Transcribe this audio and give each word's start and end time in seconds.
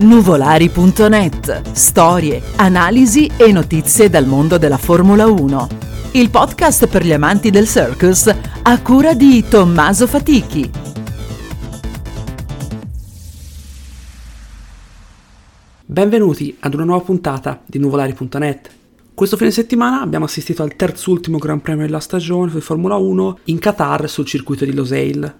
Nuvolari.net. 0.00 1.72
Storie, 1.72 2.40
analisi 2.54 3.28
e 3.36 3.50
notizie 3.50 4.08
dal 4.08 4.26
mondo 4.26 4.56
della 4.56 4.76
Formula 4.76 5.26
1. 5.26 5.68
Il 6.12 6.30
podcast 6.30 6.86
per 6.86 7.04
gli 7.04 7.12
amanti 7.12 7.50
del 7.50 7.66
circus 7.66 8.32
a 8.62 8.80
cura 8.80 9.14
di 9.14 9.44
Tommaso 9.48 10.06
Fatichi. 10.06 10.70
Benvenuti 15.84 16.56
ad 16.60 16.74
una 16.74 16.84
nuova 16.84 17.02
puntata 17.02 17.60
di 17.66 17.80
Nuvolari.net. 17.80 18.70
Questo 19.12 19.36
fine 19.36 19.50
settimana 19.50 20.00
abbiamo 20.00 20.26
assistito 20.26 20.62
al 20.62 20.76
terzultimo 20.76 21.38
Gran 21.38 21.60
Premio 21.60 21.86
della 21.86 21.98
stagione 21.98 22.52
di 22.52 22.60
Formula 22.60 22.94
1 22.94 23.38
in 23.46 23.58
Qatar 23.58 24.08
sul 24.08 24.26
circuito 24.26 24.64
di 24.64 24.74
Losail. 24.74 25.34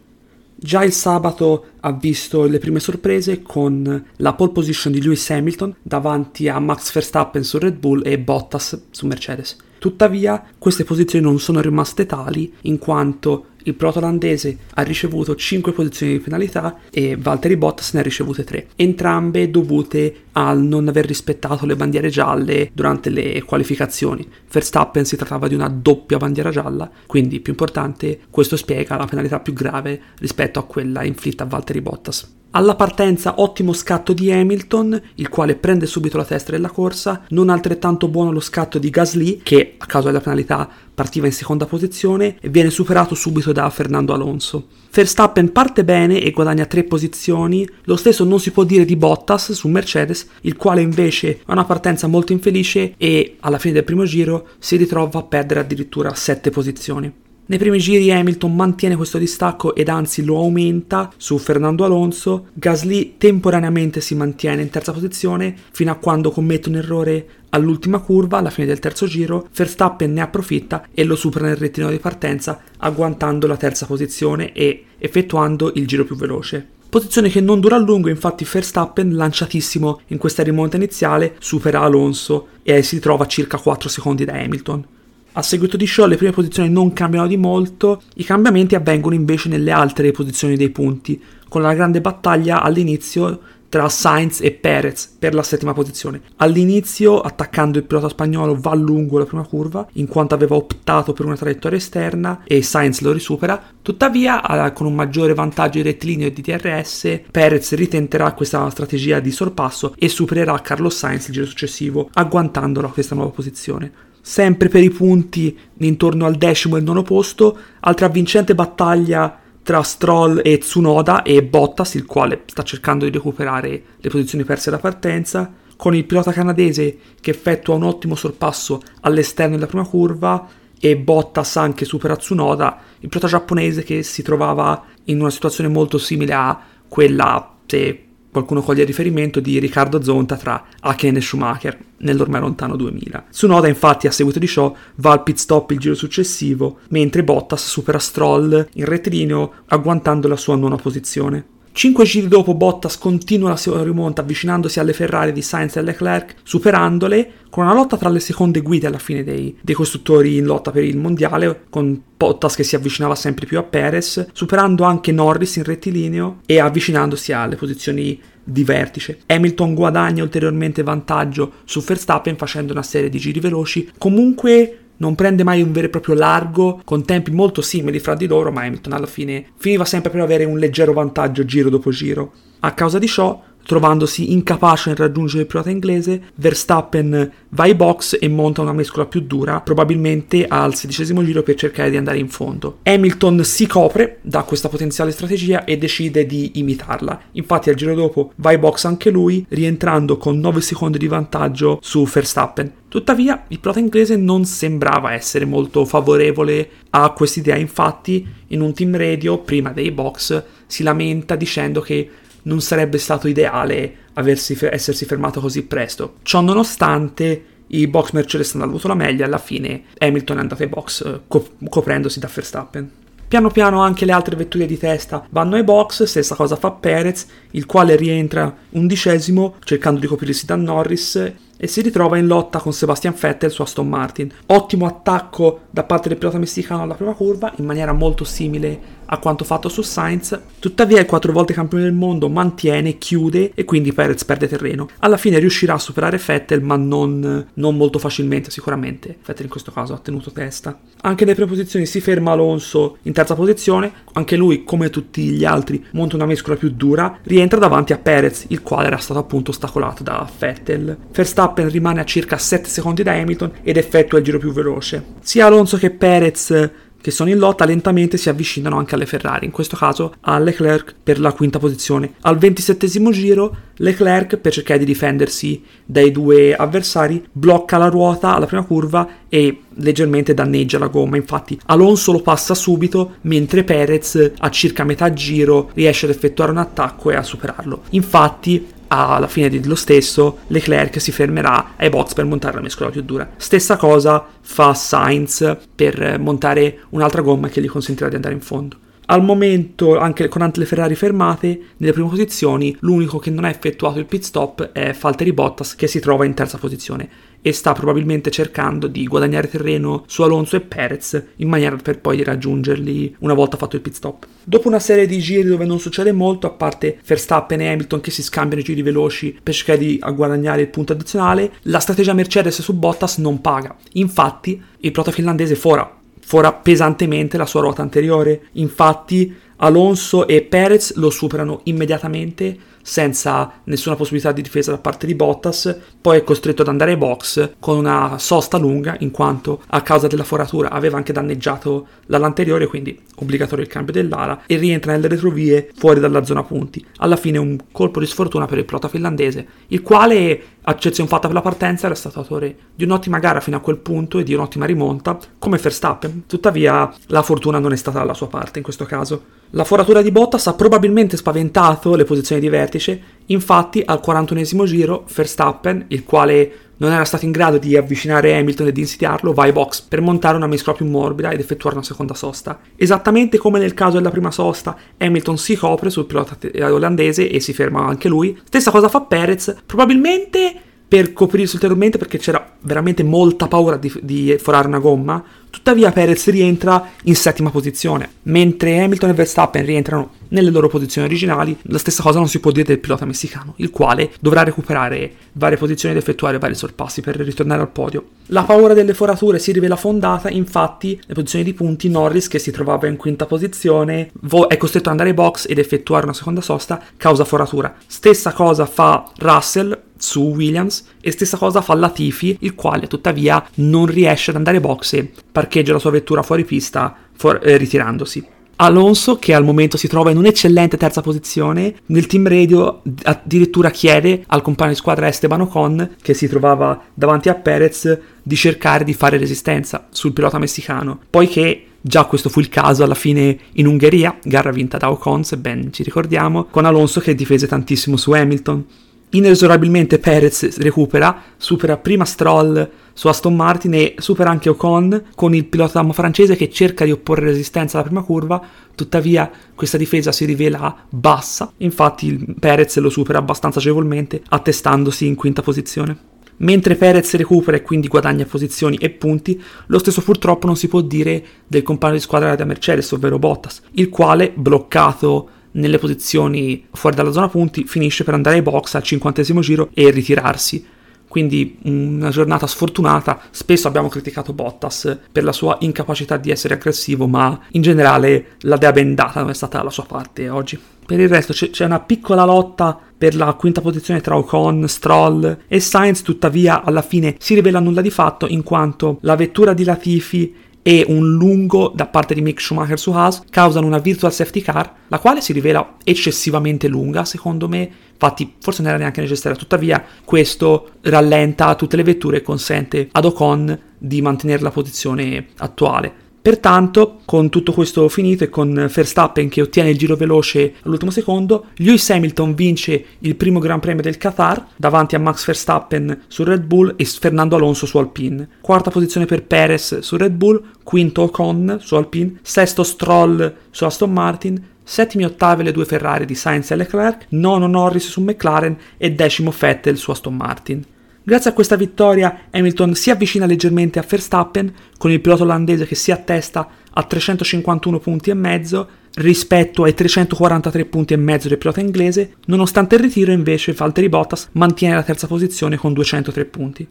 Già 0.60 0.82
il 0.82 0.92
sabato 0.92 1.66
ha 1.80 1.92
visto 1.92 2.46
le 2.46 2.58
prime 2.58 2.80
sorprese 2.80 3.42
con 3.42 4.04
la 4.16 4.32
pole 4.34 4.52
position 4.52 4.92
di 4.92 5.02
Lewis 5.02 5.30
Hamilton 5.30 5.76
davanti 5.82 6.48
a 6.48 6.58
Max 6.58 6.92
Verstappen 6.92 7.44
su 7.44 7.58
Red 7.58 7.76
Bull 7.76 8.02
e 8.04 8.18
Bottas 8.18 8.80
su 8.90 9.06
Mercedes. 9.06 9.56
Tuttavia, 9.78 10.44
queste 10.58 10.84
posizioni 10.84 11.24
non 11.24 11.38
sono 11.38 11.60
rimaste 11.60 12.04
tali 12.04 12.52
in 12.62 12.78
quanto 12.78 13.46
il 13.68 13.74
proto 13.74 13.98
olandese 13.98 14.56
ha 14.74 14.82
ricevuto 14.82 15.36
5 15.36 15.72
posizioni 15.72 16.12
di 16.12 16.20
penalità 16.20 16.78
e 16.90 17.16
Valtteri 17.16 17.56
Bottas 17.56 17.92
ne 17.92 18.00
ha 18.00 18.02
ricevute 18.02 18.42
3, 18.42 18.68
entrambe 18.76 19.50
dovute 19.50 20.14
al 20.32 20.62
non 20.62 20.88
aver 20.88 21.04
rispettato 21.04 21.66
le 21.66 21.76
bandiere 21.76 22.08
gialle 22.08 22.70
durante 22.72 23.10
le 23.10 23.42
qualificazioni. 23.42 24.26
Verstappen 24.50 25.04
si 25.04 25.16
trattava 25.16 25.48
di 25.48 25.54
una 25.54 25.68
doppia 25.68 26.16
bandiera 26.16 26.50
gialla, 26.50 26.90
quindi 27.06 27.40
più 27.40 27.52
importante, 27.52 28.20
questo 28.30 28.56
spiega 28.56 28.96
la 28.96 29.04
penalità 29.04 29.38
più 29.38 29.52
grave 29.52 30.00
rispetto 30.18 30.58
a 30.58 30.64
quella 30.64 31.04
inflitta 31.04 31.44
a 31.44 31.46
Valtteri 31.46 31.67
Bottas. 31.80 32.36
Alla 32.52 32.76
partenza 32.76 33.34
ottimo 33.36 33.74
scatto 33.74 34.14
di 34.14 34.32
Hamilton, 34.32 35.00
il 35.16 35.28
quale 35.28 35.54
prende 35.54 35.84
subito 35.84 36.16
la 36.16 36.24
testa 36.24 36.52
della 36.52 36.70
corsa, 36.70 37.24
non 37.28 37.50
altrettanto 37.50 38.08
buono 38.08 38.32
lo 38.32 38.40
scatto 38.40 38.78
di 38.78 38.88
Gasly, 38.88 39.40
che 39.42 39.74
a 39.76 39.84
causa 39.84 40.06
della 40.06 40.22
penalità 40.22 40.66
partiva 40.94 41.26
in 41.26 41.32
seconda 41.32 41.66
posizione 41.66 42.38
e 42.40 42.48
viene 42.48 42.70
superato 42.70 43.14
subito 43.14 43.52
da 43.52 43.68
Fernando 43.68 44.14
Alonso. 44.14 44.68
Verstappen 44.90 45.52
parte 45.52 45.84
bene 45.84 46.22
e 46.22 46.30
guadagna 46.30 46.64
tre 46.64 46.84
posizioni, 46.84 47.68
lo 47.84 47.96
stesso 47.96 48.24
non 48.24 48.40
si 48.40 48.50
può 48.50 48.64
dire 48.64 48.86
di 48.86 48.96
Bottas 48.96 49.52
su 49.52 49.68
Mercedes, 49.68 50.26
il 50.40 50.56
quale 50.56 50.80
invece 50.80 51.40
ha 51.44 51.52
una 51.52 51.66
partenza 51.66 52.06
molto 52.06 52.32
infelice 52.32 52.94
e 52.96 53.36
alla 53.40 53.58
fine 53.58 53.74
del 53.74 53.84
primo 53.84 54.04
giro 54.04 54.48
si 54.58 54.76
ritrova 54.76 55.18
a 55.18 55.22
perdere 55.22 55.60
addirittura 55.60 56.14
sette 56.14 56.48
posizioni. 56.48 57.26
Nei 57.50 57.56
primi 57.56 57.78
giri 57.78 58.12
Hamilton 58.12 58.54
mantiene 58.54 58.94
questo 58.94 59.16
distacco 59.16 59.74
ed 59.74 59.88
anzi 59.88 60.22
lo 60.22 60.36
aumenta 60.36 61.10
su 61.16 61.38
Fernando 61.38 61.82
Alonso. 61.82 62.48
Gasly 62.52 63.14
temporaneamente 63.16 64.02
si 64.02 64.14
mantiene 64.14 64.60
in 64.60 64.68
terza 64.68 64.92
posizione 64.92 65.56
fino 65.70 65.90
a 65.90 65.94
quando 65.94 66.30
commette 66.30 66.68
un 66.68 66.74
errore 66.74 67.26
all'ultima 67.48 68.00
curva, 68.00 68.36
alla 68.36 68.50
fine 68.50 68.66
del 68.66 68.80
terzo 68.80 69.06
giro. 69.06 69.48
Verstappen 69.50 70.12
ne 70.12 70.20
approfitta 70.20 70.88
e 70.92 71.04
lo 71.04 71.16
supera 71.16 71.46
nel 71.46 71.56
rettilineo 71.56 71.90
di 71.90 72.02
partenza, 72.02 72.60
agguantando 72.76 73.46
la 73.46 73.56
terza 73.56 73.86
posizione 73.86 74.52
e 74.52 74.84
effettuando 74.98 75.72
il 75.76 75.86
giro 75.86 76.04
più 76.04 76.16
veloce. 76.16 76.66
Posizione 76.90 77.30
che 77.30 77.40
non 77.40 77.60
dura 77.60 77.76
a 77.76 77.78
lungo, 77.78 78.10
infatti 78.10 78.44
Verstappen, 78.44 79.14
lanciatissimo 79.14 80.00
in 80.08 80.18
questa 80.18 80.42
rimonta 80.42 80.76
iniziale, 80.76 81.36
supera 81.38 81.80
Alonso 81.80 82.48
e 82.62 82.82
si 82.82 82.98
trova 82.98 83.24
a 83.24 83.26
circa 83.26 83.56
4 83.56 83.88
secondi 83.88 84.26
da 84.26 84.34
Hamilton. 84.34 84.96
A 85.38 85.42
seguito 85.42 85.76
di 85.76 85.86
ciò 85.86 86.06
le 86.06 86.16
prime 86.16 86.32
posizioni 86.32 86.68
non 86.68 86.92
cambiano 86.92 87.28
di 87.28 87.36
molto, 87.36 88.02
i 88.16 88.24
cambiamenti 88.24 88.74
avvengono 88.74 89.14
invece 89.14 89.48
nelle 89.48 89.70
altre 89.70 90.10
posizioni 90.10 90.56
dei 90.56 90.70
punti, 90.70 91.22
con 91.48 91.62
la 91.62 91.74
grande 91.74 92.00
battaglia 92.00 92.60
all'inizio 92.60 93.38
tra 93.68 93.88
Sainz 93.88 94.40
e 94.40 94.50
Perez 94.50 95.14
per 95.16 95.34
la 95.34 95.44
settima 95.44 95.74
posizione. 95.74 96.22
All'inizio, 96.38 97.20
attaccando 97.20 97.78
il 97.78 97.84
pilota 97.84 98.08
spagnolo, 98.08 98.56
va 98.58 98.74
lungo 98.74 99.18
la 99.18 99.26
prima 99.26 99.46
curva, 99.46 99.86
in 99.92 100.08
quanto 100.08 100.34
aveva 100.34 100.56
optato 100.56 101.12
per 101.12 101.26
una 101.26 101.36
traiettoria 101.36 101.78
esterna 101.78 102.40
e 102.42 102.60
Sainz 102.62 102.98
lo 103.02 103.12
risupera. 103.12 103.62
Tuttavia, 103.80 104.72
con 104.74 104.86
un 104.86 104.94
maggiore 104.96 105.34
vantaggio 105.34 105.78
di 105.78 105.84
rettilineo 105.84 106.26
e 106.26 106.32
di 106.32 106.42
DRS, 106.42 107.20
Perez 107.30 107.74
ritenterà 107.74 108.32
questa 108.32 108.68
strategia 108.70 109.20
di 109.20 109.30
sorpasso 109.30 109.94
e 109.96 110.08
supererà 110.08 110.60
Carlos 110.62 110.96
Sainz 110.96 111.28
il 111.28 111.34
giro 111.34 111.46
successivo, 111.46 112.10
agguantandolo 112.12 112.88
a 112.88 112.90
questa 112.90 113.14
nuova 113.14 113.30
posizione 113.30 114.06
sempre 114.28 114.68
per 114.68 114.82
i 114.82 114.90
punti 114.90 115.58
intorno 115.78 116.26
al 116.26 116.34
decimo 116.34 116.76
e 116.76 116.82
nono 116.82 117.02
posto, 117.02 117.56
altra 117.80 118.08
vincente 118.08 118.54
battaglia 118.54 119.40
tra 119.62 119.82
Stroll 119.82 120.42
e 120.44 120.58
Tsunoda 120.58 121.22
e 121.22 121.42
Bottas, 121.42 121.94
il 121.94 122.04
quale 122.04 122.42
sta 122.44 122.62
cercando 122.62 123.06
di 123.06 123.10
recuperare 123.10 123.82
le 123.96 124.10
posizioni 124.10 124.44
perse 124.44 124.68
alla 124.68 124.78
partenza, 124.78 125.50
con 125.78 125.94
il 125.94 126.04
pilota 126.04 126.30
canadese 126.30 126.98
che 127.22 127.30
effettua 127.30 127.76
un 127.76 127.84
ottimo 127.84 128.14
sorpasso 128.14 128.82
all'esterno 129.00 129.54
della 129.54 129.66
prima 129.66 129.86
curva 129.86 130.46
e 130.78 130.98
Bottas 130.98 131.56
anche 131.56 131.86
supera 131.86 132.14
Tsunoda, 132.14 132.80
il 133.00 133.08
pilota 133.08 133.28
giapponese 133.28 133.82
che 133.82 134.02
si 134.02 134.20
trovava 134.20 134.84
in 135.04 135.20
una 135.20 135.30
situazione 135.30 135.70
molto 135.70 135.96
simile 135.96 136.34
a 136.34 136.60
quella 136.86 137.54
se 137.64 138.07
qualcuno 138.30 138.62
coglie 138.62 138.84
riferimento 138.84 139.40
di 139.40 139.58
Riccardo 139.58 140.02
Zonta 140.02 140.36
tra 140.36 140.64
Haken 140.80 141.16
e 141.16 141.20
Schumacher 141.20 141.78
nell'ormai 141.98 142.40
lontano 142.40 142.76
2000. 142.76 143.26
Tsunoda 143.30 143.68
infatti 143.68 144.06
a 144.06 144.10
seguito 144.10 144.38
di 144.38 144.46
ciò 144.46 144.72
va 144.96 145.12
al 145.12 145.22
pit 145.22 145.38
stop 145.38 145.70
il 145.70 145.78
giro 145.78 145.94
successivo, 145.94 146.78
mentre 146.90 147.24
Bottas 147.24 147.66
supera 147.66 147.98
Stroll 147.98 148.68
in 148.74 148.84
rettilineo 148.84 149.52
agguantando 149.66 150.28
la 150.28 150.36
sua 150.36 150.56
nona 150.56 150.76
posizione. 150.76 151.56
Cinque 151.78 152.04
giri 152.04 152.26
dopo 152.26 152.54
Bottas 152.54 152.98
continua 152.98 153.50
la 153.50 153.56
sua 153.56 153.84
rimonta 153.84 154.22
avvicinandosi 154.22 154.80
alle 154.80 154.92
Ferrari 154.92 155.30
di 155.30 155.42
Sainz 155.42 155.76
e 155.76 155.82
Leclerc, 155.82 156.34
superandole 156.42 157.30
con 157.50 157.62
una 157.62 157.72
lotta 157.72 157.96
tra 157.96 158.08
le 158.08 158.18
seconde 158.18 158.62
guide 158.62 158.88
alla 158.88 158.98
fine 158.98 159.22
dei, 159.22 159.56
dei, 159.60 159.76
costruttori 159.76 160.38
in 160.38 160.44
lotta 160.44 160.72
per 160.72 160.82
il 160.82 160.96
mondiale, 160.96 161.66
con 161.70 162.02
Bottas 162.16 162.56
che 162.56 162.64
si 162.64 162.74
avvicinava 162.74 163.14
sempre 163.14 163.46
più 163.46 163.58
a 163.58 163.62
Perez, 163.62 164.26
superando 164.32 164.82
anche 164.82 165.12
Norris 165.12 165.54
in 165.54 165.62
rettilineo 165.62 166.40
e 166.46 166.58
avvicinandosi 166.58 167.32
alle 167.32 167.54
posizioni 167.54 168.20
di 168.42 168.64
vertice. 168.64 169.20
Hamilton 169.26 169.74
guadagna 169.74 170.24
ulteriormente 170.24 170.82
vantaggio 170.82 171.52
su 171.62 171.80
Verstappen 171.80 172.36
facendo 172.36 172.72
una 172.72 172.82
serie 172.82 173.08
di 173.08 173.18
giri 173.18 173.38
veloci, 173.38 173.88
comunque 173.96 174.78
non 174.98 175.14
prende 175.14 175.44
mai 175.44 175.62
un 175.62 175.72
vero 175.72 175.86
e 175.86 175.90
proprio 175.90 176.14
largo 176.14 176.80
con 176.84 177.04
tempi 177.04 177.30
molto 177.30 177.60
simili 177.60 177.98
fra 177.98 178.14
di 178.14 178.26
loro, 178.26 178.52
ma 178.52 178.62
Hamilton 178.62 178.92
alla 178.92 179.06
fine 179.06 179.46
finiva 179.56 179.84
sempre 179.84 180.10
per 180.10 180.20
avere 180.20 180.44
un 180.44 180.58
leggero 180.58 180.92
vantaggio 180.92 181.44
giro 181.44 181.68
dopo 181.68 181.90
giro. 181.90 182.32
A 182.60 182.72
causa 182.72 182.98
di 182.98 183.06
ciò, 183.06 183.40
trovandosi 183.68 184.32
incapace 184.32 184.88
nel 184.88 184.96
raggiungere 184.96 185.42
il 185.42 185.46
pilota 185.46 185.68
inglese, 185.68 186.22
Verstappen 186.36 187.30
va 187.50 187.64
ai 187.64 187.74
box 187.74 188.16
e 188.18 188.26
monta 188.26 188.62
una 188.62 188.72
mescola 188.72 189.04
più 189.04 189.20
dura, 189.20 189.60
probabilmente 189.60 190.46
al 190.46 190.74
sedicesimo 190.74 191.22
giro 191.22 191.42
per 191.42 191.54
cercare 191.54 191.90
di 191.90 191.98
andare 191.98 192.16
in 192.16 192.30
fondo. 192.30 192.78
Hamilton 192.84 193.44
si 193.44 193.66
copre 193.66 194.20
da 194.22 194.44
questa 194.44 194.70
potenziale 194.70 195.10
strategia 195.10 195.64
e 195.64 195.76
decide 195.76 196.24
di 196.24 196.52
imitarla. 196.54 197.20
Infatti 197.32 197.68
al 197.68 197.74
giro 197.74 197.94
dopo 197.94 198.32
va 198.36 198.48
ai 198.48 198.58
box 198.58 198.86
anche 198.86 199.10
lui, 199.10 199.44
rientrando 199.50 200.16
con 200.16 200.40
9 200.40 200.62
secondi 200.62 200.96
di 200.96 201.06
vantaggio 201.06 201.78
su 201.82 202.06
Verstappen. 202.06 202.72
Tuttavia, 202.88 203.44
il 203.48 203.60
pilota 203.60 203.80
inglese 203.80 204.16
non 204.16 204.46
sembrava 204.46 205.12
essere 205.12 205.44
molto 205.44 205.84
favorevole 205.84 206.70
a 206.88 207.10
quest'idea, 207.10 207.56
infatti 207.56 208.26
in 208.46 208.62
un 208.62 208.72
team 208.72 208.96
radio, 208.96 209.36
prima 209.40 209.72
dei 209.72 209.90
box, 209.90 210.42
si 210.66 210.82
lamenta 210.82 211.36
dicendo 211.36 211.82
che 211.82 212.08
non 212.48 212.60
sarebbe 212.60 212.98
stato 212.98 213.28
ideale 213.28 213.94
aversi, 214.14 214.58
essersi 214.60 215.04
fermato 215.04 215.40
così 215.40 215.64
presto. 215.64 216.14
Ciò 216.22 216.40
nonostante, 216.40 217.44
i 217.68 217.86
box 217.86 218.12
Mercedes 218.12 218.54
hanno 218.54 218.64
avuto 218.64 218.88
la 218.88 218.94
meglio 218.94 219.22
e 219.22 219.26
alla 219.26 219.38
fine 219.38 219.82
Hamilton 219.98 220.38
è 220.38 220.40
andato 220.40 220.62
ai 220.62 220.68
box 220.68 221.04
eh, 221.04 221.20
co- 221.28 221.50
coprendosi 221.68 222.18
da 222.18 222.30
Verstappen. 222.32 222.90
Piano 223.28 223.50
piano 223.50 223.82
anche 223.82 224.06
le 224.06 224.12
altre 224.12 224.36
vetture 224.36 224.64
di 224.64 224.78
testa 224.78 225.26
vanno 225.28 225.56
ai 225.56 225.62
box, 225.62 226.04
stessa 226.04 226.34
cosa 226.34 226.56
fa 226.56 226.70
Perez, 226.70 227.26
il 227.50 227.66
quale 227.66 227.94
rientra 227.94 228.56
undicesimo 228.70 229.56
cercando 229.64 230.00
di 230.00 230.06
coprirsi 230.06 230.46
da 230.46 230.56
Norris 230.56 231.34
e 231.60 231.66
si 231.66 231.82
ritrova 231.82 232.16
in 232.16 232.26
lotta 232.26 232.58
con 232.58 232.72
Sebastian 232.72 233.14
Vettel 233.20 233.50
su 233.50 233.60
Aston 233.60 233.86
Martin. 233.86 234.32
Ottimo 234.46 234.86
attacco 234.86 235.64
da 235.70 235.84
parte 235.84 236.08
del 236.08 236.16
pilota 236.16 236.38
messicano 236.38 236.82
alla 236.82 236.94
prima 236.94 237.12
curva, 237.12 237.52
in 237.56 237.66
maniera 237.66 237.92
molto 237.92 238.24
simile 238.24 238.80
a 239.10 239.18
quanto 239.18 239.44
fatto 239.44 239.68
su 239.68 239.82
Sainz. 239.82 240.38
Tuttavia 240.58 241.00
il 241.00 241.06
quattro 241.06 241.32
volte 241.32 241.52
campione 241.52 241.84
del 241.84 241.92
mondo 241.92 242.28
mantiene, 242.28 242.98
chiude 242.98 243.52
e 243.54 243.64
quindi 243.64 243.92
Perez 243.92 244.24
perde 244.24 244.48
terreno. 244.48 244.88
Alla 245.00 245.16
fine 245.16 245.38
riuscirà 245.38 245.74
a 245.74 245.78
superare 245.78 246.20
Vettel, 246.24 246.62
ma 246.62 246.76
non, 246.76 247.46
non 247.54 247.76
molto 247.76 247.98
facilmente 247.98 248.50
sicuramente. 248.50 249.16
Vettel 249.24 249.44
in 249.44 249.50
questo 249.50 249.72
caso 249.72 249.94
ha 249.94 249.98
tenuto 249.98 250.30
testa. 250.30 250.78
Anche 251.02 251.24
nelle 251.24 251.36
prime 251.36 251.50
posizioni 251.50 251.86
si 251.86 252.00
ferma 252.00 252.32
Alonso 252.32 252.98
in 253.02 253.12
terza 253.12 253.34
posizione, 253.34 253.92
anche 254.12 254.36
lui 254.36 254.64
come 254.64 254.90
tutti 254.90 255.22
gli 255.22 255.44
altri 255.44 255.84
monta 255.92 256.16
una 256.16 256.26
mescola 256.26 256.56
più 256.56 256.70
dura, 256.70 257.18
rientra 257.22 257.58
davanti 257.58 257.92
a 257.92 257.98
Perez, 257.98 258.46
il 258.48 258.62
quale 258.62 258.88
era 258.88 258.96
stato 258.98 259.20
appunto 259.20 259.50
ostacolato 259.50 260.02
da 260.02 260.28
Vettel. 260.38 260.96
Verstappen 261.12 261.70
rimane 261.70 262.00
a 262.00 262.04
circa 262.04 262.36
7 262.36 262.68
secondi 262.68 263.02
da 263.02 263.12
Hamilton 263.12 263.52
ed 263.62 263.76
effettua 263.76 264.18
il 264.18 264.24
giro 264.24 264.38
più 264.38 264.52
veloce. 264.52 265.04
Sia 265.20 265.46
Alonso 265.46 265.76
che 265.76 265.90
Perez 265.90 266.70
che 267.08 267.14
sono 267.14 267.30
in 267.30 267.38
lotta 267.38 267.64
lentamente 267.64 268.18
si 268.18 268.28
avvicinano 268.28 268.76
anche 268.76 268.94
alle 268.94 269.06
Ferrari, 269.06 269.46
in 269.46 269.50
questo 269.50 269.76
caso 269.76 270.12
a 270.20 270.38
Leclerc 270.38 270.94
per 271.02 271.18
la 271.18 271.32
quinta 271.32 271.58
posizione. 271.58 272.12
Al 272.20 272.36
ventisettesimo 272.36 273.10
giro 273.12 273.56
Leclerc 273.76 274.36
per 274.36 274.52
cercare 274.52 274.80
di 274.80 274.84
difendersi 274.84 275.62
dai 275.86 276.10
due 276.10 276.54
avversari 276.54 277.26
blocca 277.32 277.78
la 277.78 277.88
ruota 277.88 278.34
alla 278.34 278.44
prima 278.44 278.64
curva 278.64 279.08
e 279.30 279.62
leggermente 279.76 280.34
danneggia 280.34 280.78
la 280.78 280.88
gomma. 280.88 281.16
Infatti 281.16 281.58
Alonso 281.66 282.12
lo 282.12 282.20
passa 282.20 282.54
subito 282.54 283.14
mentre 283.22 283.64
Perez 283.64 284.32
a 284.36 284.50
circa 284.50 284.84
metà 284.84 285.10
giro 285.14 285.70
riesce 285.72 286.04
ad 286.04 286.12
effettuare 286.12 286.50
un 286.50 286.58
attacco 286.58 287.10
e 287.10 287.16
a 287.16 287.22
superarlo. 287.22 287.84
Infatti 287.90 288.66
alla 288.88 289.28
fine 289.28 289.48
dello 289.48 289.74
stesso 289.74 290.38
Leclerc 290.48 291.00
si 291.00 291.12
fermerà 291.12 291.74
ai 291.76 291.90
box 291.90 292.14
per 292.14 292.24
montare 292.24 292.56
la 292.56 292.62
mescola 292.62 292.90
più 292.90 293.02
dura. 293.02 293.28
Stessa 293.36 293.76
cosa 293.76 294.26
fa 294.40 294.74
Sainz 294.74 295.56
per 295.74 296.18
montare 296.18 296.80
un'altra 296.90 297.22
gomma 297.22 297.48
che 297.48 297.60
gli 297.60 297.68
consentirà 297.68 298.08
di 298.08 298.16
andare 298.16 298.34
in 298.34 298.40
fondo. 298.40 298.76
Al 299.10 299.22
momento, 299.24 299.98
anche 299.98 300.28
con 300.28 300.50
le 300.52 300.66
Ferrari 300.66 300.94
fermate, 300.94 301.60
nelle 301.78 301.92
prime 301.92 302.10
posizioni, 302.10 302.76
l'unico 302.80 303.18
che 303.18 303.30
non 303.30 303.44
ha 303.44 303.48
effettuato 303.48 303.98
il 303.98 304.04
pit 304.04 304.22
stop 304.22 304.72
è 304.72 304.94
Valtteri 304.98 305.32
Bottas 305.32 305.74
che 305.74 305.86
si 305.86 305.98
trova 305.98 306.26
in 306.26 306.34
terza 306.34 306.58
posizione 306.58 307.08
e 307.40 307.52
sta 307.52 307.72
probabilmente 307.72 308.30
cercando 308.30 308.86
di 308.86 309.06
guadagnare 309.06 309.48
terreno 309.48 310.04
su 310.06 310.22
Alonso 310.22 310.56
e 310.56 310.60
Perez 310.60 311.22
in 311.36 311.48
maniera 311.48 311.76
per 311.76 312.00
poi 312.00 312.22
raggiungerli 312.22 313.16
una 313.20 313.34
volta 313.34 313.56
fatto 313.56 313.76
il 313.76 313.82
pit 313.82 313.94
stop. 313.94 314.26
Dopo 314.44 314.68
una 314.68 314.78
serie 314.78 315.06
di 315.06 315.18
giri 315.18 315.48
dove 315.48 315.64
non 315.64 315.78
succede 315.78 316.12
molto, 316.12 316.46
a 316.46 316.50
parte 316.50 316.98
Verstappen 317.04 317.60
e 317.60 317.68
Hamilton 317.68 318.00
che 318.00 318.10
si 318.10 318.22
scambiano 318.22 318.62
i 318.62 318.64
giri 318.64 318.82
veloci 318.82 319.38
per 319.42 319.54
cercare 319.54 319.78
di 319.78 319.98
guadagnare 320.14 320.62
il 320.62 320.68
punto 320.68 320.92
addizionale, 320.92 321.52
la 321.62 321.80
strategia 321.80 322.12
Mercedes 322.12 322.60
su 322.60 322.74
Bottas 322.74 323.18
non 323.18 323.40
paga. 323.40 323.76
Infatti, 323.92 324.60
il 324.80 324.90
pilota 324.90 325.10
finlandese 325.10 325.54
fora 325.54 325.96
fora 326.28 326.52
pesantemente 326.52 327.38
la 327.38 327.46
sua 327.46 327.62
ruota 327.62 327.80
anteriore. 327.80 328.48
Infatti 328.52 329.34
Alonso 329.56 330.28
e 330.28 330.42
Perez 330.42 330.94
lo 330.96 331.08
superano 331.08 331.60
immediatamente 331.64 332.56
senza 332.88 333.60
nessuna 333.64 333.96
possibilità 333.96 334.32
di 334.32 334.40
difesa 334.40 334.70
da 334.70 334.78
parte 334.78 335.06
di 335.06 335.14
Bottas, 335.14 335.76
poi 336.00 336.16
è 336.16 336.24
costretto 336.24 336.62
ad 336.62 336.68
andare 336.68 336.92
ai 336.92 336.96
box 336.96 337.56
con 337.60 337.76
una 337.76 338.16
sosta 338.18 338.56
lunga 338.56 338.96
in 339.00 339.10
quanto 339.10 339.60
a 339.66 339.82
causa 339.82 340.06
della 340.06 340.24
foratura 340.24 340.70
aveva 340.70 340.96
anche 340.96 341.12
danneggiato 341.12 341.86
l'ala 342.06 342.24
anteriore, 342.24 342.66
quindi 342.66 342.98
obbligatorio 343.16 343.62
il 343.62 343.70
cambio 343.70 343.92
dell'ala 343.92 344.44
e 344.46 344.56
rientra 344.56 344.92
nelle 344.92 345.08
retrovie 345.08 345.70
fuori 345.76 346.00
dalla 346.00 346.24
zona 346.24 346.42
punti. 346.42 346.82
Alla 346.96 347.16
fine 347.16 347.36
un 347.36 347.58
colpo 347.70 348.00
di 348.00 348.06
sfortuna 348.06 348.46
per 348.46 348.56
il 348.56 348.64
pilota 348.64 348.88
finlandese, 348.88 349.46
il 349.66 349.82
quale, 349.82 350.42
a 350.62 350.72
eccezione 350.72 351.10
fatta 351.10 351.26
per 351.26 351.36
la 351.36 351.42
partenza, 351.42 351.86
era 351.86 351.94
stato 351.94 352.20
autore 352.20 352.56
di 352.74 352.84
un'ottima 352.84 353.18
gara 353.18 353.40
fino 353.40 353.58
a 353.58 353.60
quel 353.60 353.76
punto 353.76 354.18
e 354.18 354.22
di 354.22 354.32
un'ottima 354.32 354.64
rimonta, 354.64 355.18
come 355.38 355.58
Verstappen. 355.58 356.24
Tuttavia 356.26 356.90
la 357.08 357.22
fortuna 357.22 357.58
non 357.58 357.72
è 357.72 357.76
stata 357.76 357.98
dalla 357.98 358.14
sua 358.14 358.28
parte 358.28 358.58
in 358.58 358.64
questo 358.64 358.86
caso. 358.86 359.36
La 359.52 359.64
foratura 359.64 360.02
di 360.02 360.10
Bottas 360.10 360.46
ha 360.46 360.52
probabilmente 360.52 361.16
spaventato 361.16 361.94
le 361.94 362.04
posizioni 362.04 362.38
di 362.38 362.50
vertice, 362.50 362.77
infatti 363.26 363.82
al 363.84 364.00
41 364.00 364.64
giro 364.64 365.04
Verstappen, 365.12 365.84
il 365.88 366.04
quale 366.04 366.52
non 366.78 366.92
era 366.92 367.04
stato 367.04 367.24
in 367.24 367.32
grado 367.32 367.58
di 367.58 367.76
avvicinare 367.76 368.36
Hamilton 368.36 368.68
e 368.68 368.72
di 368.72 368.80
insidiarlo, 368.80 369.32
va 369.32 369.44
ai 369.44 369.52
box 369.52 369.80
per 369.82 370.00
montare 370.00 370.36
una 370.36 370.46
mescola 370.46 370.76
più 370.76 370.86
morbida 370.86 371.30
ed 371.30 371.40
effettuare 371.40 371.76
una 371.76 371.84
seconda 371.84 372.14
sosta. 372.14 372.60
Esattamente 372.76 373.38
come 373.38 373.58
nel 373.58 373.74
caso 373.74 373.96
della 373.96 374.10
prima 374.10 374.30
sosta, 374.30 374.76
Hamilton 374.96 375.38
si 375.38 375.56
copre 375.56 375.90
sul 375.90 376.06
pilota 376.06 376.36
olandese 376.72 377.28
e 377.28 377.40
si 377.40 377.52
ferma 377.52 377.84
anche 377.84 378.08
lui. 378.08 378.38
Stessa 378.44 378.70
cosa 378.70 378.88
fa 378.88 379.00
Perez, 379.00 379.56
probabilmente 379.66 380.62
per 380.88 381.12
coprirsi 381.12 381.54
ulteriormente 381.54 381.98
perché 381.98 382.18
c'era 382.18 382.56
veramente 382.62 383.02
molta 383.02 383.46
paura 383.46 383.76
di, 383.76 383.92
di 384.02 384.34
forare 384.38 384.66
una 384.66 384.78
gomma, 384.78 385.22
Tuttavia 385.50 385.90
Perez 385.92 386.28
rientra 386.28 386.90
in 387.04 387.16
settima 387.16 387.50
posizione, 387.50 388.08
mentre 388.24 388.82
Hamilton 388.82 389.10
e 389.10 389.14
Verstappen 389.14 389.64
rientrano 389.64 390.10
nelle 390.28 390.50
loro 390.50 390.68
posizioni 390.68 391.06
originali. 391.06 391.56
La 391.62 391.78
stessa 391.78 392.02
cosa 392.02 392.18
non 392.18 392.28
si 392.28 392.38
può 392.38 392.50
dire 392.50 392.66
del 392.66 392.78
pilota 392.78 393.06
messicano, 393.06 393.54
il 393.56 393.70
quale 393.70 394.12
dovrà 394.20 394.42
recuperare 394.42 395.10
varie 395.32 395.56
posizioni 395.56 395.94
ed 395.94 396.00
effettuare 396.00 396.38
vari 396.38 396.54
sorpassi 396.54 397.00
per 397.00 397.16
ritornare 397.16 397.62
al 397.62 397.70
podio. 397.70 398.04
La 398.26 398.42
paura 398.42 398.74
delle 398.74 398.92
forature 398.92 399.38
si 399.38 399.52
rivela 399.52 399.76
fondata, 399.76 400.28
infatti, 400.28 400.94
nelle 401.00 401.14
posizioni 401.14 401.44
di 401.44 401.54
punti 401.54 401.88
Norris, 401.88 402.28
che 402.28 402.38
si 402.38 402.50
trovava 402.50 402.86
in 402.86 402.96
quinta 402.96 403.24
posizione, 403.24 404.10
è 404.48 404.56
costretto 404.58 404.90
ad 404.90 404.92
andare 404.92 405.10
ai 405.10 405.14
box 405.14 405.46
ed 405.48 405.58
effettuare 405.58 406.04
una 406.04 406.14
seconda 406.14 406.42
sosta 406.42 406.80
causa 406.96 407.24
foratura. 407.24 407.74
Stessa 407.86 408.32
cosa 408.32 408.66
fa 408.66 409.10
Russell 409.16 409.86
su 409.98 410.22
Williams 410.22 410.86
e 411.00 411.10
stessa 411.10 411.36
cosa 411.36 411.60
fa 411.60 411.74
Latifi, 411.74 412.36
il 412.40 412.54
quale 412.54 412.86
tuttavia 412.86 413.44
non 413.56 413.86
riesce 413.86 414.30
ad 414.30 414.36
andare 414.36 414.60
box 414.60 414.92
e 414.94 415.12
parcheggia 415.30 415.72
la 415.72 415.78
sua 415.78 415.90
vettura 415.90 416.22
fuori 416.22 416.44
pista 416.44 416.96
for- 417.12 417.40
eh, 417.42 417.56
ritirandosi. 417.56 418.26
Alonso, 418.60 419.18
che 419.18 419.34
al 419.34 419.44
momento 419.44 419.76
si 419.76 419.86
trova 419.86 420.10
in 420.10 420.16
un'eccellente 420.16 420.76
terza 420.76 421.00
posizione, 421.00 421.74
nel 421.86 422.06
team 422.06 422.26
radio 422.26 422.82
addirittura 423.04 423.70
chiede 423.70 424.24
al 424.26 424.42
compagno 424.42 424.70
di 424.70 424.76
squadra 424.76 425.06
Esteban 425.06 425.42
Ocon, 425.42 425.96
che 426.02 426.12
si 426.12 426.26
trovava 426.26 426.80
davanti 426.92 427.28
a 427.28 427.34
Perez, 427.34 427.98
di 428.20 428.34
cercare 428.34 428.82
di 428.82 428.94
fare 428.94 429.16
resistenza 429.16 429.86
sul 429.90 430.12
pilota 430.12 430.38
messicano, 430.38 430.98
poiché 431.08 431.62
Già 431.80 432.04
questo 432.04 432.28
fu 432.28 432.40
il 432.40 432.48
caso 432.48 432.82
alla 432.82 432.94
fine 432.94 433.38
in 433.52 433.66
Ungheria, 433.66 434.18
gara 434.24 434.50
vinta 434.50 434.78
da 434.78 434.90
Ocon, 434.90 435.22
se 435.22 435.38
ben 435.38 435.72
ci 435.72 435.84
ricordiamo, 435.84 436.44
con 436.44 436.64
Alonso 436.64 437.00
che 437.00 437.14
difese 437.14 437.46
tantissimo 437.46 437.96
su 437.96 438.10
Hamilton. 438.10 438.66
Inesorabilmente 439.10 439.98
Perez 439.98 440.58
recupera, 440.58 441.22
supera 441.38 441.78
prima 441.78 442.04
Stroll 442.04 442.70
su 442.92 443.08
Aston 443.08 443.34
Martin 443.34 443.72
e 443.72 443.94
supera 443.98 444.28
anche 444.28 444.50
Ocon 444.50 445.04
con 445.14 445.34
il 445.34 445.46
pilota 445.46 445.82
francese 445.92 446.36
che 446.36 446.50
cerca 446.50 446.84
di 446.84 446.90
opporre 446.90 447.26
resistenza 447.26 447.78
alla 447.78 447.86
prima 447.86 448.02
curva, 448.02 448.42
tuttavia 448.74 449.30
questa 449.54 449.78
difesa 449.78 450.12
si 450.12 450.26
rivela 450.26 450.76
bassa, 450.90 451.52
infatti 451.58 452.22
Perez 452.38 452.76
lo 452.78 452.90
supera 452.90 453.18
abbastanza 453.18 453.60
agevolmente 453.60 454.20
attestandosi 454.28 455.06
in 455.06 455.14
quinta 455.14 455.40
posizione. 455.40 455.96
Mentre 456.40 456.76
Perez 456.76 457.14
recupera 457.14 457.56
e 457.56 457.62
quindi 457.62 457.88
guadagna 457.88 458.26
posizioni 458.26 458.76
e 458.76 458.90
punti, 458.90 459.42
lo 459.66 459.78
stesso 459.78 460.02
purtroppo 460.02 460.46
non 460.46 460.56
si 460.56 460.68
può 460.68 460.82
dire 460.82 461.24
del 461.46 461.62
compagno 461.62 461.94
di 461.94 462.00
squadra 462.00 462.30
della 462.30 462.44
Mercedes, 462.44 462.92
ovvero 462.92 463.18
Bottas, 463.18 463.62
il 463.72 463.88
quale, 463.88 464.32
bloccato 464.34 465.30
nelle 465.52 465.78
posizioni 465.78 466.66
fuori 466.72 466.96
dalla 466.96 467.12
zona 467.12 467.28
punti, 467.28 467.64
finisce 467.64 468.04
per 468.04 468.14
andare 468.14 468.36
ai 468.36 468.42
box 468.42 468.74
al 468.74 468.82
cinquantesimo 468.82 469.40
giro 469.40 469.70
e 469.74 469.90
ritirarsi. 469.90 470.66
Quindi 471.08 471.58
una 471.64 472.10
giornata 472.10 472.46
sfortunata, 472.46 473.18
spesso 473.30 473.66
abbiamo 473.66 473.88
criticato 473.88 474.34
Bottas 474.34 474.98
per 475.10 475.24
la 475.24 475.32
sua 475.32 475.56
incapacità 475.60 476.18
di 476.18 476.30
essere 476.30 476.54
aggressivo, 476.54 477.06
ma 477.06 477.40
in 477.52 477.62
generale 477.62 478.36
la 478.40 478.58
dea 478.58 478.72
bendata 478.72 479.20
non 479.20 479.30
è 479.30 479.34
stata 479.34 479.56
dalla 479.56 479.70
sua 479.70 479.86
parte 479.86 480.28
oggi. 480.28 480.60
Per 480.84 481.00
il 481.00 481.08
resto 481.08 481.32
c'è 481.32 481.64
una 481.64 481.80
piccola 481.80 482.24
lotta 482.24 482.78
per 482.96 483.14
la 483.14 483.32
quinta 483.34 483.60
posizione 483.60 484.00
tra 484.00 484.16
Ocon, 484.16 484.68
Stroll 484.68 485.38
e 485.46 485.60
Sainz, 485.60 486.02
tuttavia 486.02 486.62
alla 486.62 486.82
fine 486.82 487.16
si 487.18 487.34
rivela 487.34 487.60
nulla 487.60 487.80
di 487.80 487.90
fatto 487.90 488.26
in 488.26 488.42
quanto 488.42 488.98
la 489.02 489.14
vettura 489.14 489.54
di 489.54 489.64
Latifi 489.64 490.34
e 490.68 490.84
un 490.86 491.14
lungo 491.14 491.72
da 491.74 491.86
parte 491.86 492.12
di 492.12 492.20
Mick 492.20 492.42
Schumacher 492.42 492.78
su 492.78 492.90
Haas 492.90 493.22
causano 493.30 493.64
una 493.64 493.78
virtual 493.78 494.12
safety 494.12 494.42
car, 494.42 494.70
la 494.88 494.98
quale 494.98 495.22
si 495.22 495.32
rivela 495.32 495.76
eccessivamente 495.82 496.68
lunga, 496.68 497.06
secondo 497.06 497.48
me. 497.48 497.70
Infatti, 497.90 498.34
forse 498.38 498.60
non 498.60 498.72
era 498.72 498.80
neanche 498.80 499.00
necessaria. 499.00 499.38
Tuttavia, 499.38 499.82
questo 500.04 500.72
rallenta 500.82 501.54
tutte 501.54 501.76
le 501.76 501.84
vetture 501.84 502.18
e 502.18 502.22
consente 502.22 502.90
ad 502.92 503.06
Ocon 503.06 503.58
di 503.78 504.02
mantenere 504.02 504.42
la 504.42 504.50
posizione 504.50 505.28
attuale. 505.38 506.07
Pertanto, 506.28 506.98
con 507.06 507.30
tutto 507.30 507.54
questo 507.54 507.88
finito 507.88 508.22
e 508.22 508.28
con 508.28 508.52
Verstappen 508.70 509.30
che 509.30 509.40
ottiene 509.40 509.70
il 509.70 509.78
giro 509.78 509.96
veloce 509.96 510.56
all'ultimo 510.62 510.90
secondo, 510.90 511.46
Lewis 511.54 511.88
Hamilton 511.88 512.34
vince 512.34 512.84
il 512.98 513.16
primo 513.16 513.38
Gran 513.38 513.60
Premio 513.60 513.80
del 513.80 513.96
Qatar 513.96 514.48
davanti 514.54 514.94
a 514.94 514.98
Max 514.98 515.24
Verstappen 515.24 516.02
su 516.06 516.24
Red 516.24 516.42
Bull 516.42 516.74
e 516.76 516.84
Fernando 516.84 517.36
Alonso 517.36 517.64
su 517.64 517.78
Alpine. 517.78 518.28
Quarta 518.42 518.70
posizione 518.70 519.06
per 519.06 519.24
Perez 519.24 519.78
su 519.78 519.96
Red 519.96 520.12
Bull, 520.12 520.42
quinto 520.62 521.00
Ocon 521.00 521.56
su 521.62 521.76
Alpine, 521.76 522.18
sesto 522.20 522.62
Stroll 522.62 523.34
su 523.48 523.64
Aston 523.64 523.90
Martin, 523.90 524.48
settimi 524.62 525.04
e 525.04 525.06
ottavi 525.06 525.42
le 525.42 525.52
due 525.52 525.64
Ferrari 525.64 526.04
di 526.04 526.14
Sainz 526.14 526.50
e 526.50 526.56
Leclerc, 526.56 527.06
nono 527.08 527.46
Norris 527.46 527.88
su 527.88 528.02
McLaren 528.02 528.54
e 528.76 528.92
decimo 528.92 529.32
Vettel 529.34 529.78
su 529.78 529.90
Aston 529.90 530.14
Martin. 530.14 530.62
Grazie 531.08 531.30
a 531.30 531.32
questa 531.32 531.56
vittoria 531.56 532.24
Hamilton 532.30 532.74
si 532.74 532.90
avvicina 532.90 533.24
leggermente 533.24 533.78
a 533.78 533.84
Verstappen 533.88 534.52
con 534.76 534.90
il 534.90 535.00
pilota 535.00 535.22
olandese 535.22 535.64
che 535.64 535.74
si 535.74 535.90
attesta 535.90 536.46
a 536.70 536.82
351 536.82 537.78
punti 537.78 538.10
e 538.10 538.14
mezzo 538.14 538.68
rispetto 538.96 539.64
ai 539.64 539.72
343 539.72 540.66
punti 540.66 540.92
e 540.92 540.98
mezzo 540.98 541.28
del 541.28 541.38
pilota 541.38 541.60
inglese, 541.60 542.16
nonostante 542.26 542.74
il 542.74 542.82
ritiro 542.82 543.10
invece 543.10 543.54
Valtteri 543.54 543.88
Bottas 543.88 544.28
mantiene 544.32 544.74
la 544.74 544.82
terza 544.82 545.06
posizione 545.06 545.56
con 545.56 545.72
203 545.72 546.24
punti. 546.26 546.68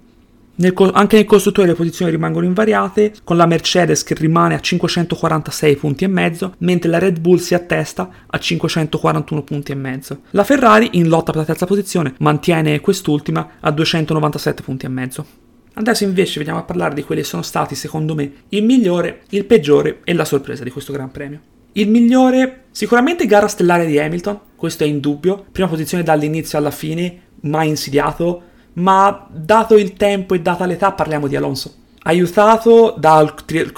Nel 0.60 0.74
anche 0.94 1.18
nel 1.18 1.26
costruttore 1.26 1.68
le 1.68 1.76
posizioni 1.76 2.10
rimangono 2.10 2.48
invariate, 2.48 3.14
con 3.24 3.38
la 3.38 3.46
Mercedes 3.46 4.04
che 4.04 4.16
rimane 4.16 4.56
a 4.56 4.60
546 4.60 5.76
punti 5.76 6.04
e 6.04 6.08
mezzo, 6.08 6.56
mentre 6.60 6.90
la 6.90 6.98
Red 6.98 7.20
Bull 7.20 7.38
si 7.38 7.54
attesta 7.54 8.10
a 8.26 8.40
541 8.40 9.44
punti 9.44 9.72
e 9.72 9.76
mezzo. 9.76 10.22
La 10.32 10.44
Ferrari, 10.44 10.90
in 10.94 11.10
lotta 11.10 11.32
per 11.32 11.42
la 11.42 11.46
terza 11.46 11.68
posizione, 11.68 12.16
mantiene 12.20 12.80
quest'ultima 12.80 13.52
a 13.60 13.70
297 13.70 14.64
punti 14.64 14.88
e 14.88 14.90
mezzo. 14.90 15.26
Adesso 15.74 16.06
invece 16.06 16.40
veniamo 16.40 16.60
a 16.60 16.64
parlare 16.64 16.96
di 16.96 17.04
quelli 17.04 17.22
che 17.22 17.28
sono 17.28 17.44
stati, 17.44 17.76
secondo 17.76 18.16
me, 18.16 18.32
il 18.50 18.64
migliore, 18.64 19.22
il 19.30 19.46
peggiore 19.46 20.00
e 20.04 20.14
la 20.14 20.26
sorpresa 20.26 20.64
di 20.64 20.72
questo 20.72 20.92
Gran 20.92 21.12
Premio. 21.12 21.40
Il 21.74 21.88
migliore, 21.88 22.64
sicuramente 22.72 23.28
gara 23.28 23.48
stellare 23.48 23.86
di 23.86 24.00
Hamilton, 24.00 24.40
questo 24.56 24.84
è 24.84 24.88
indubbio, 24.88 25.46
prima 25.52 25.68
posizione 25.68 26.02
dall'inizio 26.02 26.58
alla 26.58 26.72
fine, 26.72 27.20
mai 27.42 27.68
insidiato, 27.68 28.42
ma 28.78 29.28
dato 29.30 29.76
il 29.76 29.94
tempo 29.94 30.34
e 30.34 30.42
data 30.42 30.66
l'età 30.66 30.92
parliamo 30.92 31.28
di 31.28 31.36
Alonso. 31.36 31.74
Aiutato 32.04 32.96
da, 32.98 33.16
altri, 33.16 33.72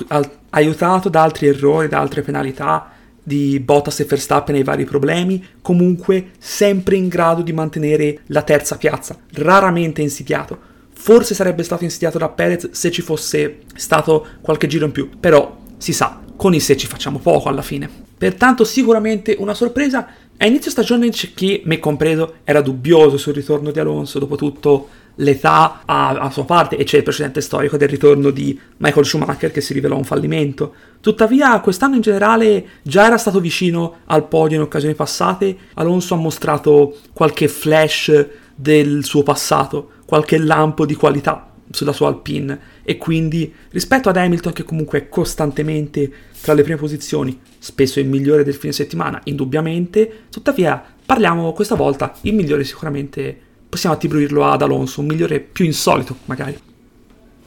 aiutato 0.51 1.09
da 1.09 1.21
altri 1.21 1.47
errori, 1.47 1.87
da 1.87 1.99
altre 1.99 2.21
penalità, 2.21 2.91
di 3.21 3.59
Bottas 3.59 3.99
e 3.99 4.05
Verstappen 4.05 4.55
e 4.55 4.59
i 4.59 4.63
vari 4.63 4.85
problemi, 4.85 5.45
comunque 5.61 6.31
sempre 6.39 6.95
in 6.95 7.07
grado 7.07 7.41
di 7.41 7.53
mantenere 7.53 8.21
la 8.27 8.41
terza 8.41 8.77
piazza, 8.77 9.17
raramente 9.33 10.01
insidiato. 10.01 10.67
Forse 10.91 11.33
sarebbe 11.33 11.63
stato 11.63 11.83
insidiato 11.83 12.17
da 12.17 12.29
Perez 12.29 12.71
se 12.71 12.91
ci 12.91 13.01
fosse 13.01 13.59
stato 13.75 14.25
qualche 14.41 14.67
giro 14.67 14.85
in 14.85 14.91
più, 14.91 15.09
però 15.19 15.57
si 15.77 15.93
sa, 15.93 16.19
con 16.35 16.53
i 16.53 16.59
se 16.59 16.75
ci 16.75 16.87
facciamo 16.87 17.19
poco 17.19 17.49
alla 17.49 17.61
fine. 17.61 17.89
Pertanto 18.17 18.65
sicuramente 18.65 19.35
una 19.39 19.53
sorpresa. 19.53 20.07
A 20.41 20.45
inizio 20.45 20.71
stagione 20.71 21.09
c'è 21.09 21.33
chi, 21.33 21.61
me 21.65 21.79
compreso, 21.79 22.35
era 22.45 22.61
dubbioso 22.61 23.17
sul 23.17 23.33
ritorno 23.33 23.71
di 23.71 23.79
Alonso, 23.79 24.19
dopo 24.19 24.37
tutto 24.37 24.87
l'età 25.15 25.81
a, 25.83 26.11
a, 26.11 26.29
sua 26.31 26.45
parte 26.45 26.77
e 26.77 26.85
c'è 26.85 26.95
il 26.95 27.03
precedente 27.03 27.41
storico 27.41 27.75
del 27.75 27.89
ritorno 27.89 28.29
di 28.29 28.57
Michael 28.77 29.05
Schumacher 29.05 29.51
che 29.51 29.59
si 29.59 29.73
rivelò 29.73 29.97
un 29.97 30.05
fallimento. 30.05 30.73
Tuttavia 31.01 31.59
quest'anno 31.59 31.95
in 31.95 32.01
generale 32.01 32.65
già 32.83 33.07
era 33.07 33.17
stato 33.17 33.41
vicino 33.41 33.97
al 34.05 34.29
podio 34.29 34.55
in 34.55 34.63
occasioni 34.63 34.93
passate, 34.93 35.57
Alonso 35.73 36.13
ha 36.13 36.17
mostrato 36.17 36.95
qualche 37.11 37.49
flash 37.49 38.27
del 38.55 39.03
suo 39.03 39.23
passato, 39.23 39.89
qualche 40.05 40.37
lampo 40.37 40.85
di 40.85 40.95
qualità 40.95 41.48
sulla 41.71 41.93
sua 41.93 42.07
Alpine 42.07 42.59
e 42.83 42.97
quindi 42.97 43.53
rispetto 43.69 44.09
ad 44.09 44.17
Hamilton 44.17 44.53
che 44.53 44.63
comunque 44.63 44.99
è 44.99 45.09
costantemente 45.09 46.11
tra 46.41 46.53
le 46.53 46.63
prime 46.63 46.77
posizioni, 46.77 47.39
spesso 47.57 47.99
il 47.99 48.07
migliore 48.07 48.43
del 48.43 48.55
fine 48.55 48.73
settimana, 48.73 49.19
indubbiamente, 49.25 50.23
tuttavia 50.29 50.83
parliamo 51.05 51.53
questa 51.53 51.75
volta 51.75 52.15
il 52.21 52.33
migliore 52.33 52.63
sicuramente 52.63 53.37
possiamo 53.69 53.95
attribuirlo 53.95 54.45
ad 54.45 54.61
Alonso, 54.61 55.01
un 55.01 55.07
migliore 55.07 55.39
più 55.39 55.65
insolito 55.65 56.17
magari. 56.25 56.57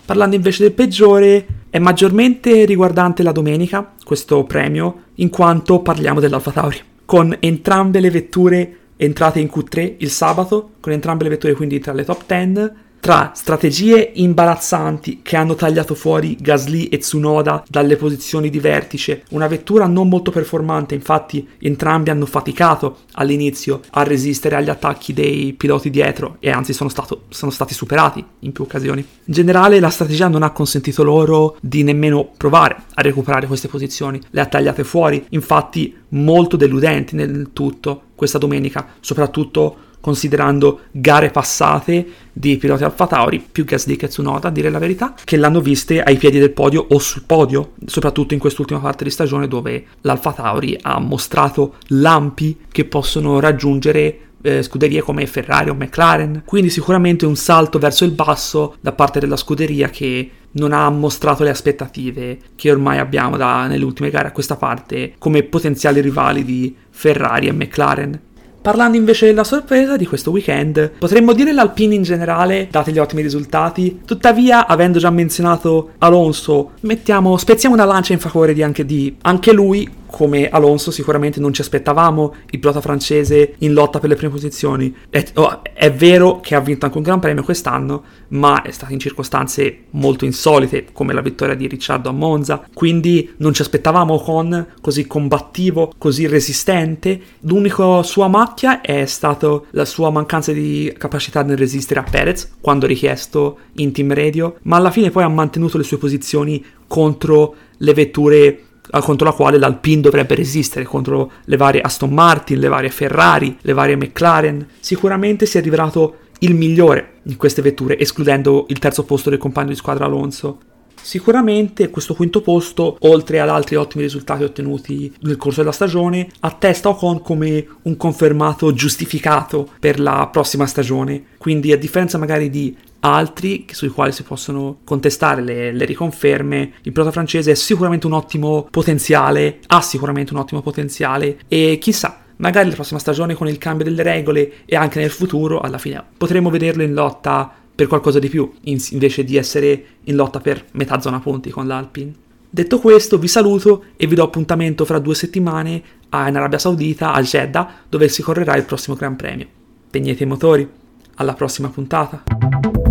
Parlando 0.05 0.37
invece 0.37 0.62
del 0.62 0.73
peggiore, 0.73 1.47
è 1.71 1.79
maggiormente 1.79 2.64
riguardante 2.64 3.23
la 3.23 3.33
domenica, 3.33 3.95
questo 4.05 4.45
premio, 4.45 5.05
in 5.14 5.31
quanto 5.31 5.81
parliamo 5.81 6.21
dell'Alfa 6.21 6.50
Tauri, 6.50 6.79
con 7.05 7.37
entrambe 7.41 8.00
le 8.00 8.11
vetture 8.11 8.76
entrate 8.97 9.41
in 9.41 9.50
Q3 9.52 9.95
il 9.99 10.11
sabato, 10.11 10.73
con 10.81 10.93
entrambe 10.93 11.25
le 11.25 11.31
vetture 11.31 11.55
quindi 11.55 11.79
tra 11.79 11.93
le 11.93 12.05
top 12.05 12.25
10, 12.26 12.71
tra 13.02 13.32
strategie 13.35 14.12
imbarazzanti 14.14 15.23
che 15.25 15.35
hanno 15.35 15.56
tagliato 15.56 15.97
fuori 15.97 16.37
Gasly 16.40 16.85
e 16.85 16.99
Tsunoda 16.99 17.64
dalle 17.68 17.97
posizioni 17.97 18.49
di 18.49 18.61
vertice, 18.61 19.25
una 19.30 19.49
vettura 19.49 19.88
non 19.88 20.09
molto 20.09 20.30
performante, 20.30 20.94
infatti 20.94 21.49
entrambi 21.59 22.11
hanno 22.11 22.26
faticato 22.26 22.99
all'inizio 23.14 23.80
a 23.90 24.04
resistere 24.04 24.54
agli 24.54 24.68
attacchi 24.71 25.12
dei 25.12 25.52
piloti 25.52 25.90
dietro 25.90 26.37
e 26.38 26.52
anzi 26.52 26.73
sono, 26.73 26.88
stato, 26.88 27.25
sono 27.30 27.50
stati 27.50 27.75
superati 27.75 28.25
in 28.38 28.52
più 28.52 28.62
occasioni. 28.62 29.00
In 29.00 29.35
generale 29.35 29.80
la 29.80 29.90
strategia 29.90 30.28
non 30.28 30.44
ha 30.44 30.52
consentito 30.52 31.02
loro 31.02 31.56
di 31.61 31.82
nemmeno 31.82 32.30
provare 32.37 32.85
a 32.94 33.02
recuperare 33.02 33.49
queste 33.49 33.66
posizioni, 33.66 34.21
le 34.30 34.40
ha 34.40 34.47
tagliate 34.47 34.85
fuori, 34.85 35.26
infatti 35.30 35.92
molto 36.11 36.56
deludenti 36.56 37.16
nel 37.16 37.50
tutto 37.52 38.02
questa 38.14 38.38
domenica, 38.38 38.87
soprattutto 39.00 39.90
considerando 40.02 40.80
gare 40.90 41.30
passate 41.30 42.06
di 42.32 42.56
piloti 42.56 42.85
Alfa 42.85 43.06
Tauri, 43.06 43.42
più 43.50 43.64
Gasly 43.64 43.97
che 43.97 44.09
Tsunoda, 44.09 44.49
a 44.49 44.50
dire 44.50 44.68
la 44.68 44.78
verità, 44.78 45.14
che 45.25 45.37
l'hanno 45.37 45.61
viste 45.61 46.02
ai 46.02 46.16
piedi 46.16 46.38
del 46.38 46.50
podio 46.50 46.85
o 46.90 46.99
sul 46.99 47.23
podio, 47.25 47.73
soprattutto 47.87 48.35
in 48.35 48.40
quest'ultima 48.40 48.80
parte 48.80 49.04
di 49.04 49.11
stagione 49.11 49.49
dove 49.49 49.85
l'Alfa 50.00 50.32
Tauri 50.32 50.76
ha 50.82 50.99
mostrato 50.99 51.76
lampi 51.88 52.59
che 52.71 52.85
possono 52.85 53.38
raggiungere 53.40 54.18
eh, 54.42 54.62
scuderie 54.62 55.02
come 55.02 55.26
Ferrari 55.26 55.71
o 55.71 55.75
McLaren, 55.75 56.42
quindi 56.44 56.68
sicuramente 56.68 57.25
un 57.25 57.37
salto 57.37 57.78
verso 57.78 58.04
il 58.04 58.11
basso 58.11 58.75
da 58.80 58.92
parte 58.92 59.21
della 59.21 59.37
scuderia 59.37 59.88
che 59.88 60.30
non 60.52 60.73
ha 60.73 60.90
mostrato 60.90 61.44
le 61.44 61.50
aspettative 61.50 62.38
che 62.56 62.71
ormai 62.71 62.99
abbiamo 62.99 63.37
da, 63.37 63.66
nelle 63.66 63.85
ultime 63.85 64.11
gare 64.11 64.28
a 64.28 64.32
questa 64.32 64.56
parte 64.56 65.14
come 65.18 65.44
potenziali 65.44 66.00
rivali 66.00 66.44
di 66.44 66.75
Ferrari 66.90 67.47
e 67.47 67.52
McLaren. 67.52 68.21
Parlando 68.62 68.97
invece 68.97 69.26
della 69.26 69.42
sorpresa 69.42 69.97
di 69.97 70.07
questo 70.07 70.31
weekend, 70.31 70.92
potremmo 70.97 71.33
dire 71.33 71.52
l'Alpine 71.52 71.97
in 71.97 72.04
generale, 72.04 72.69
dati 72.71 72.92
gli 72.92 72.99
ottimi 72.99 73.21
risultati. 73.21 74.02
Tuttavia, 74.04 74.69
avendo 74.69 75.00
già 75.00 75.11
menzionato 75.11 75.90
Alonso, 75.99 76.71
mettiamo, 76.83 77.37
spezziamo 77.37 77.75
una 77.75 77.85
lancia 77.85 78.12
in 78.12 78.21
favore 78.21 78.54
di 78.54 78.62
anche, 78.62 78.87
di 78.87 79.16
anche 79.23 79.52
lui 79.52 80.00
come 80.12 80.50
Alonso 80.50 80.90
sicuramente 80.90 81.40
non 81.40 81.54
ci 81.54 81.62
aspettavamo 81.62 82.35
il 82.50 82.59
pilota 82.59 82.83
francese 82.83 83.54
in 83.59 83.73
lotta 83.73 83.99
per 83.99 84.11
le 84.11 84.14
prime 84.14 84.31
posizioni. 84.31 84.95
È, 85.09 85.25
oh, 85.37 85.62
è, 85.73 85.90
vero 85.90 86.40
che 86.40 86.54
ha 86.54 86.61
vinto 86.61 86.85
anche 86.85 86.99
un 86.99 87.02
Gran 87.02 87.19
Premio 87.19 87.42
quest'anno, 87.42 88.02
ma 88.28 88.61
è 88.61 88.71
stato 88.71 88.92
in 88.92 88.99
circostanze 88.99 89.85
molto 89.90 90.26
insolite, 90.26 90.88
come 90.92 91.14
la 91.14 91.23
vittoria 91.23 91.54
di 91.54 91.66
Ricciardo 91.66 92.11
a 92.11 92.12
Monza, 92.12 92.62
quindi 92.75 93.33
non 93.38 93.54
ci 93.54 93.62
aspettavamo 93.62 94.21
con 94.21 94.66
così 94.83 95.07
combattivo, 95.07 95.92
così 95.97 96.26
resistente. 96.26 97.19
L'unica 97.40 98.02
sua 98.02 98.28
macchia 98.28 98.83
è 98.83 99.07
stata 99.07 99.62
la 99.71 99.87
sua 99.87 100.11
mancanza 100.11 100.52
di 100.52 100.95
capacità 100.99 101.42
nel 101.42 101.57
resistere 101.57 102.00
a 102.00 102.04
Perez, 102.09 102.57
quando 102.61 102.87
richiesto 102.87 103.59
in 103.76 103.92
team 103.92 104.12
radio, 104.12 104.57
ma 104.64 104.76
alla 104.76 104.90
fine 104.90 105.11
poi 105.11 105.23
ha 105.23 105.28
mantenuto 105.28 105.78
le 105.78 105.85
sue 105.85 105.97
posizioni 105.97 106.62
contro 106.87 107.54
le 107.78 107.95
vetture 107.95 108.61
contro 109.01 109.27
la 109.27 109.35
quale 109.35 109.59
l'Alpine 109.59 110.01
dovrebbe 110.01 110.35
resistere, 110.35 110.85
contro 110.85 111.31
le 111.45 111.57
varie 111.57 111.81
Aston 111.81 112.12
Martin, 112.12 112.59
le 112.59 112.69
varie 112.69 112.91
Ferrari, 112.91 113.57
le 113.61 113.73
varie 113.73 113.97
McLaren. 113.97 114.67
Sicuramente 114.81 115.47
si 115.47 115.59
è 115.59 115.62
rivelato 115.62 116.17
il 116.41 116.55
migliore 116.55 117.21
in 117.25 117.37
queste 117.37 117.62
vetture, 117.62 117.99
escludendo 117.99 118.67
il 118.69 118.79
terzo 118.79 119.05
posto 119.05 119.31
del 119.31 119.39
compagno 119.39 119.69
di 119.69 119.77
squadra 119.77 120.07
Alonso. 120.07 120.59
Sicuramente 121.01 121.91
questo 121.91 122.15
quinto 122.15 122.43
posto, 122.43 122.97
oltre 123.01 123.41
ad 123.41 123.49
altri 123.49 123.75
ottimi 123.75 124.05
risultati 124.05 124.45
ottenuti 124.45 125.12
nel 125.23 125.37
corso 125.37 125.61
della 125.61 125.73
stagione, 125.73 126.29
attesta 126.41 126.91
Ocon 126.91 127.23
come 127.23 127.67
un 127.83 127.97
confermato 127.97 128.73
giustificato 128.73 129.69
per 129.81 129.99
la 129.99 130.29
prossima 130.31 130.67
stagione. 130.67 131.25
Quindi 131.39 131.73
a 131.73 131.79
differenza 131.79 132.19
magari 132.19 132.51
di 132.51 132.77
altri 133.04 133.66
sui 133.71 133.88
quali 133.88 134.12
si 134.12 134.23
possono 134.23 134.78
contestare 134.85 135.42
le, 135.42 135.73
le, 135.73 135.85
riconferme. 135.85 136.73
Il 136.82 136.92
pilota 136.92 137.11
francese 137.11 137.52
è 137.52 137.54
sicuramente 137.54 138.06
un 138.06 138.12
ottimo 138.12 138.66
potenziale, 138.71 139.59
ha 139.68 139.80
sicuramente 139.80 140.32
un 140.32 140.40
ottimo 140.40 140.62
potenziale 140.62 141.38
e 141.49 141.78
chissà, 141.80 142.23
magari 142.37 142.68
la 142.68 142.75
prossima 142.75 143.00
stagione 143.00 143.35
con 143.35 143.49
il 143.49 143.59
cambio 143.59 143.85
delle 143.85 144.02
regole 144.02 144.52
e 144.64 144.76
anche 144.76 145.00
nel 145.00 145.11
futuro, 145.11 145.61
alla 145.61 145.78
fine 145.78 146.02
potremo 146.16 146.50
vederlo 146.50 146.82
in 146.82 146.94
lotta 146.94 147.52
per 147.75 147.87
qualcosa 147.87 148.18
di 148.18 148.28
più, 148.28 148.50
in, 148.62 148.78
invece 148.90 149.25
di 149.25 149.37
essere 149.37 149.85
in 150.04 150.14
lotta 150.14 150.40
per 150.40 150.64
metà 150.73 151.00
zona 151.00 151.21
punti 151.21 151.50
con 151.50 151.66
l'Alpine. 151.66 152.14
Detto 152.54 152.78
questo, 152.80 153.18
vi 153.18 153.28
saluto 153.28 153.85
e 153.97 154.06
vi 154.06 154.14
do 154.14 154.25
appuntamento 154.25 154.85
fra 154.85 154.99
due 154.99 155.14
settimane 155.14 155.71
in 156.11 156.37
Arabia 156.37 156.59
Saudita, 156.59 157.14
a 157.14 157.23
Jeddah, 157.23 157.68
dove 157.88 158.09
si 158.09 158.21
correrà 158.21 158.54
il 158.56 158.64
prossimo 158.64 158.94
Gran 158.94 159.16
Premio. 159.16 159.47
Tegnete 159.90 160.25
i 160.25 160.26
motori. 160.26 160.68
Alla 161.14 161.32
prossima 161.32 161.68
puntata. 161.68 162.82